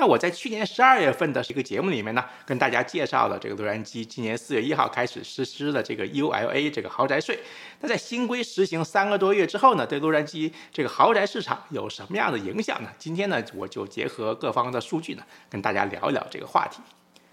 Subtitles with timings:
[0.00, 7.38] 那我在去年十二月份的一个节目里面呢，跟大家介绍了这个洛杉矶今年四月一号开始实施的这个 ULA 这个豪宅税。
[7.80, 12.88] 那在新规实行三个多月之后呢，对洛杉矶这个豪宅市场有什么样的影响呢？
[12.98, 16.80] 今天呢，我就结合各方的数据呢，跟大家聊一聊这个话题。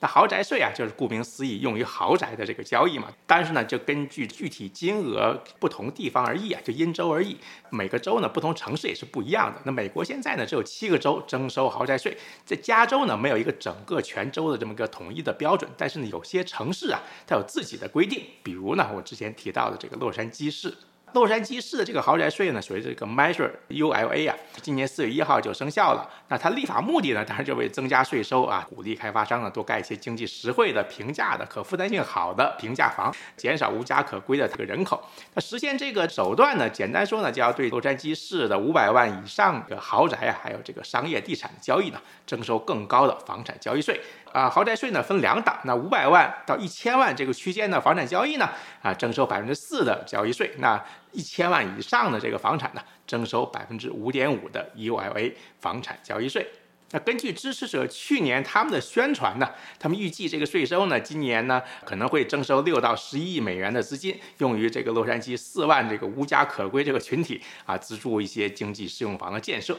[0.00, 3.12] 那豪宅税啊，就是顾名思义，用于豪宅的这个交易嘛。
[3.26, 7.36] 但是呢，就根据具体金额不同地方而异啊，就因州而异。
[7.70, 9.60] 每个州呢，不同城市也是不一样的。
[9.64, 15.68] 那美国现在呢，只有七个州征收豪宅税，在加州呢，没有一个整个全州的这么个统一的标准。
[15.76, 18.22] 但是呢，有些城市啊，它有自己的规定。
[18.42, 20.72] 比如呢，我之前提到的这个洛杉矶市。
[21.12, 26.08] 洛杉矶市的这个豪宅税呢，属于这个 Measure ULA 啊，今年四月一号就生效了。
[26.28, 35.02] 那它立法目的呢，当然就为增加税收啊，鼓励开发商呢多盖一些经济实惠的、平价的、可负担性好的平价房，减少无家可归的这个人口。
[35.34, 44.00] 那实现这个手段呢，简单说呢，就要对洛杉矶市的五百万以上的豪宅啊，还有这个商业地产的交易呢，征收更高的房产交易税。
[44.32, 48.48] 啊，豪宅税呢分两档，那五百万到一千万这个区间的房产交易呢，
[48.82, 56.46] 啊征收百分之四的交易税，那一千万以上的这个房产呢，征收百分之五点五的 ULA 房产交易税。
[56.90, 59.46] 那根据支持者去年他们的宣传呢，
[59.78, 69.78] 他们预计这个税收呢，今年呢可能会征收六到十一亿美元的资金，用于这个洛杉矶四万这个无家可归这个群体啊，资助一些经济适用房的建设。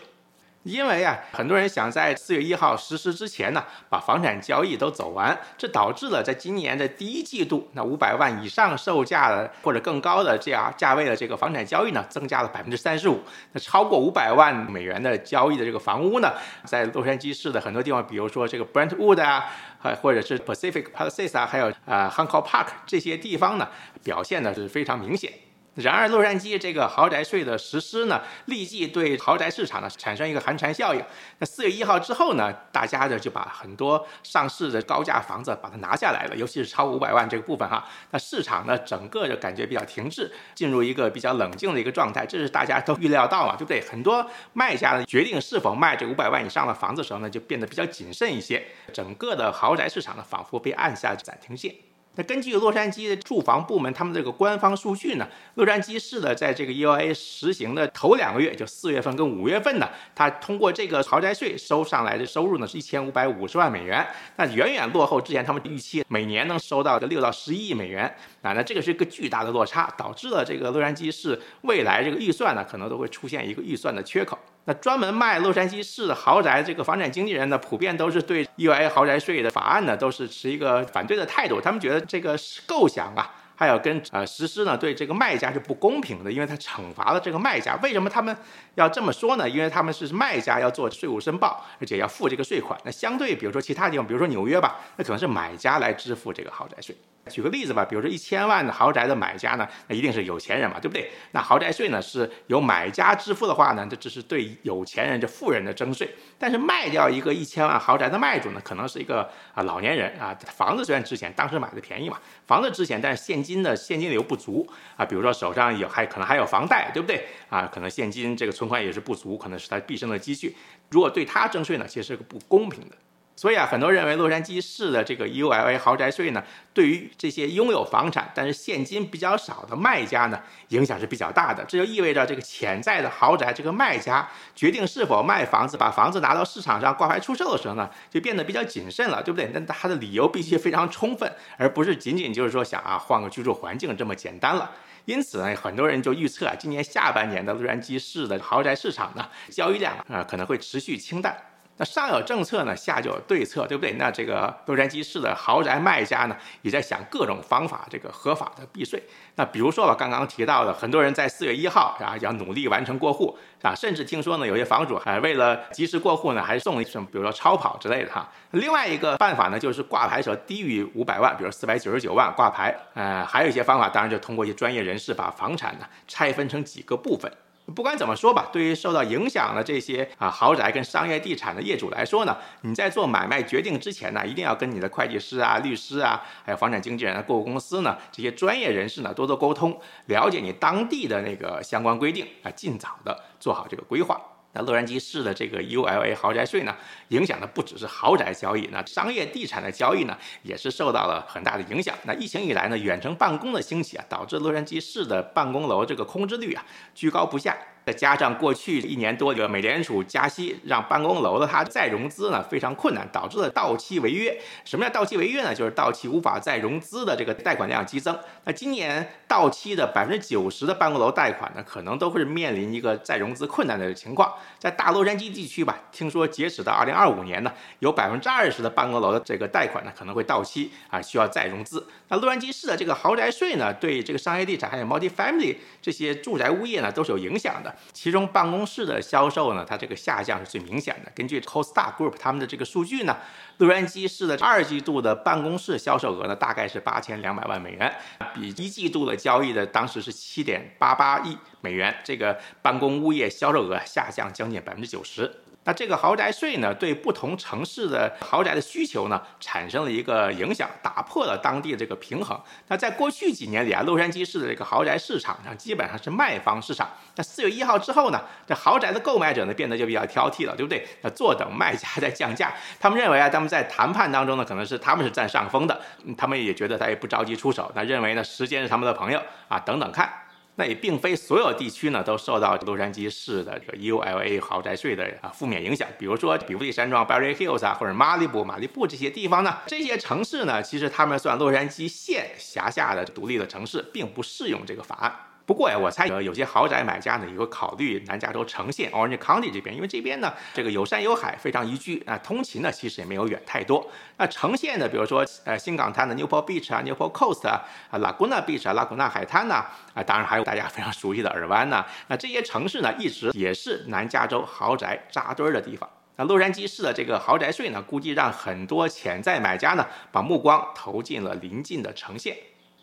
[0.64, 13.22] 因为啊，很多人想在四月一号实施之前呢，把房产交易都走完，这导致了在今年的第一季度，那五百万以上售价的或者更高的这样价位的这个房产交易呢，增加了百分之三十五。
[13.54, 16.34] 那超过五百万美元的交易的这个房屋呢，
[16.66, 19.46] 在洛杉矶市的很多地方，比如说这个 Brentwood 啊，
[19.80, 23.68] 还或者是 Pacific Palisades 啊，还有啊 Hancock Park 这些地方呢，
[24.04, 25.32] 表现呢是非常明显。
[25.76, 31.02] 然而，洛杉矶这个豪宅税的实施呢，立即对豪宅市场呢产生一个寒蝉效应。
[31.38, 37.88] 那四月一号之后呢，大家呢就把很多上市的高价房子把它拿下来了，尤其是超五百万这个部分哈。
[38.12, 43.80] 那市场呢整个就感觉比较停滞，进入一个比较冷静的一个状态，这是大家都预料到嘛，对不对？
[43.90, 48.62] 很多卖家呢决定是否卖这五百万以上的房子的时候呢，就变得比较谨慎一些。
[48.92, 51.74] 整个的豪宅市场呢，仿佛被按下暂停键。
[52.16, 64.06] 那根据洛杉矶的住房部门他们这个官方数据呢，洛杉矶市的在这个 ULA 实行的头两个月，就四月份跟五月份呢，它通过这个豪宅税收上来的收入呢是一千五百五十万美元，
[64.36, 68.04] 那远远落后之前他们预期每年能收到的六到十一亿美元
[68.42, 74.38] 啊，那这个是一个巨大的落差，导致了这个洛杉矶市未来这个预算呢可能都会出现一个预算的缺口。
[74.66, 81.60] 那专门卖洛杉矶市的豪宅这个房产经纪人呢，普遍都是对 UIA 豪宅税的法案呢，都是持一个反对的态度。
[81.60, 87.78] 他们觉得这个是构想啊，还有跟呃实施呢，对这个卖家是不公平的，因为他惩罚了这个卖家。
[87.84, 88.34] 为什么他们
[88.76, 89.50] 要这么说呢？
[89.50, 92.80] 因为他们是卖家要做税务申报，而且要付这个税款。
[92.86, 96.96] 那相对比如说其他地方，比如说纽约吧，那可能是买家来支付这个豪宅税。
[97.30, 101.12] 举个例子吧，比如说一千万的豪宅的买家呢，那一定是有钱人嘛，对不对？
[101.32, 106.10] 那豪宅税呢是由买家支付的话呢，这只是对有钱人、这富人的征税。
[106.40, 117.26] 但是卖掉一个一千万豪宅的卖主呢，可能是一个啊老年人啊，房子虽然值钱，当时买的便宜嘛，房子值钱，但是现金金的现金流不足啊，比如说手上有还可能还有房贷，对不对？
[117.50, 120.56] 啊，可能现金这个存款也是不足，可能是他毕生的积蓄。
[120.90, 122.96] 如果对他征税呢，其实是个不公平的。
[123.40, 130.38] 所以啊，很多认为洛杉矶市的这个 ULA 豪宅税呢，对于这些拥有房产但是现金比较少的卖家呢，
[130.68, 131.64] 影响是比较大的。
[131.64, 139.50] 这就意味着这个潜在的豪宅这个卖家决定是否卖房子，把房子拿到市场上挂牌出售的时候呢，就变得比较谨慎了，对不对？
[139.54, 144.70] 那他的理由必须非常充分，而不是仅仅就是说想啊换个居住环境这么简单了。
[145.06, 151.34] 因此呢，很多人就预测啊，今年下半年的洛杉矶市的豪宅市场呢，交易量啊可能会持续清淡。
[151.80, 153.94] 那上有政策呢，下就有对策，对不对？
[153.94, 159.02] 那这个洛杉矶市的豪宅卖家呢，也在想各种方法，这个合法的避税。
[159.36, 168.30] 那比如说吧，刚刚提到的，很多人在四月一号啊，要努力完成过户啊，甚至听说呢，有些房主还为了及时过户呢，还送了什么，比如说超跑之类的哈。
[168.52, 172.78] 另外一个办法呢，就是挂牌时候低于五百万，比如四百九十九万挂牌。
[172.94, 177.32] 呃，还有一些方法，当然就通过一些专业人士把房产呢拆分成几个部分。
[177.70, 194.20] 不管怎么说吧，对于受到影响的这些啊豪宅跟商业地产的业主来说呢，你在做买卖决定之前呢，一定要跟你的会计师啊、律师啊，还有房产经纪人、啊、过户公司呢这些专业人士呢多多沟通，了解你当地的那个相关规定啊，尽早的做好这个规划。
[194.54, 196.76] 那洛杉矶市的这个 ULA 豪宅税呢，
[197.10, 201.96] 影响的不只是豪宅交易，那商业地产的交易呢，也是受到了很大的影响。
[202.04, 206.66] 那疫情以来呢，远程办公的兴起啊，导致洛杉矶市的办公楼这个空置率啊
[206.96, 207.56] 居高不下。
[207.90, 214.40] 再加上过去一年多的美联储加息，让办公楼的它再融资呢非常困难，导致了到期违约。
[214.64, 215.56] 什么叫到期违约呢？
[215.56, 218.16] 就是到期无法再融资的这个贷款量激增。
[218.44, 224.32] 那今年到期的百分之九十的办公楼贷款呢，可能都会面临一个再融资困难的情况。
[224.60, 231.84] 在大洛杉矶地区吧，听说截止到二零二五年呢，有百分之二十的办公楼的这个贷款呢可能会到期啊，需要再融资。
[232.10, 237.76] 那洛杉矶市的这个豪宅税呢，对这个商业地产还有 multi-family 这些住宅物业呢都是有影响的。
[237.92, 241.12] 其中办公室的销售呢，它这个下降是最明显的。
[241.16, 243.18] 根据 CoStar Group 他们的这个数据呢，
[243.58, 247.94] 洛杉矶市的二季度的办公室销售额呢，大概是八千两百万美元，
[248.34, 255.30] 比一季度的交易的当时是七点八八亿美元，这个办公物业销售额下降将近百分之九十。
[255.70, 262.36] 那这个豪宅税呢，对不同城市的豪宅的需求呢，产生了一个影响，打破了当地的这个平衡。
[262.70, 266.90] 那在过去几年里啊，洛杉矶市的这个豪宅市场上基本上是卖方市场。
[267.16, 270.88] 那四月一号之后呢，这豪宅的购买者呢变得就比较挑剔了，对不对？
[271.04, 275.80] 那坐等卖家在降价，他们认为啊，他们在谈判当中呢，可能是他们是占上风的，
[276.18, 280.12] 他们也觉得他也不着急出手，那认为呢，时间是他们的朋友啊，等等看。
[280.60, 285.88] 那也并非所有地区呢都受到洛杉矶市的这个 ULA 豪宅税的啊负面影响。
[285.98, 295.29] 比如说比弗利山庄 Berry Hills 啊，或者马里布马里布这些地方呢，这些城市呢，其实他们算洛杉矶县辖下的独立的城市，并不适用这个法案。
[295.50, 303.84] 不过呀，我猜呃有些豪宅买家呢，也会考虑南加州城县 Orange County 这边，因为这边呢，这个有山有海，非常宜居啊，通勤呢其实也没有远太多。
[304.18, 309.66] 那城县呢，比如说呃新港滩的 Newport Beach 啊，Newport Coast 啊，啊 Laguna Beach 啊，拉古纳海滩呐，
[309.96, 315.90] 啊，当然还有大家非常熟悉的尔湾呐，那这些城市呢，一直也是南加州豪宅扎堆儿的地方。
[316.18, 322.38] 那洛杉矶市的这个豪宅税呢，估计让很多潜在买家呢，把目光投进了邻近的城县。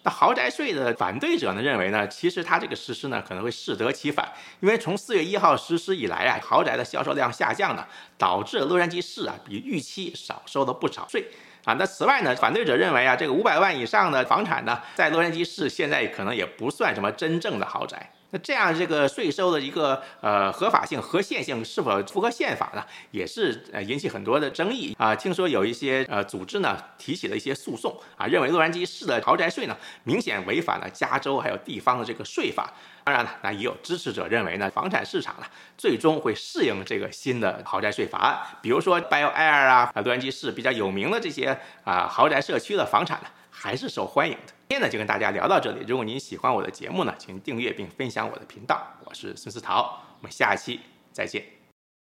[0.07, 4.25] 那豪宅税的反对者呢认为呢，其实它这个实施呢可能会适得其反，
[4.61, 7.85] 因为从四月一号实施以来啊，豪宅的销售量下降呢，
[8.17, 11.27] 导致洛杉矶市啊比预期少收了不少税
[11.65, 11.75] 啊。
[11.75, 18.13] 那此外呢，反对者认为啊，这个五百万以上的房产呢，在洛杉矶市现在可能也不算什么真正的豪宅。
[18.31, 22.85] 那这样这个税收的一个呃合法性、合宪性是否符合宪法呢？
[23.11, 25.15] 也是呃引起很多的争议啊。
[25.15, 32.73] 听说有一些呃组织呢提起了一些诉讼啊，认为洛杉矶市的豪宅税呢明显违反了加州还有地方的这个税法。
[33.05, 35.47] 当然了，那也有支持者认为呢，房产市场呢
[35.79, 38.37] 最终会适应这个新的豪宅税法案。
[38.61, 43.29] 比如说 Bel Air 啊，洛杉矶市比较有名的这些啊豪宅社区的房产呢。
[43.59, 44.53] 还是受欢迎的。
[44.69, 45.85] 今天呢，就跟大家聊到这里。
[45.87, 48.85] 如果您喜欢我的节目呢，请订阅并分享我的频道。
[49.05, 50.81] 我是孙思桃，我们下期
[51.13, 51.56] 再见。